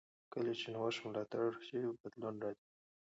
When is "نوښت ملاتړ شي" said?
0.73-1.79